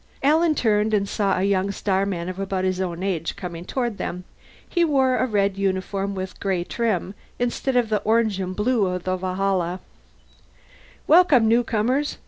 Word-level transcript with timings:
Alan 0.23 0.55
turned 0.55 0.95
and 0.95 1.07
saw 1.07 1.37
a 1.37 1.43
young 1.43 1.69
starman 1.69 2.27
of 2.27 2.39
about 2.39 2.63
his 2.63 2.81
own 2.81 3.03
age 3.03 3.35
coming 3.35 3.63
toward 3.63 3.99
them. 3.99 4.23
He 4.67 4.83
wore 4.83 5.17
a 5.17 5.27
red 5.27 5.59
uniform 5.59 6.15
with 6.15 6.39
gray 6.39 6.63
trim 6.63 7.13
instead 7.37 7.75
of 7.75 7.89
the 7.89 8.01
orange 8.01 8.39
and 8.39 8.55
blue 8.55 8.87
of 8.87 9.03
the 9.03 9.15
Valhalla. 9.15 9.79
"Welcome, 11.05 11.47
newcomers. 11.47 12.17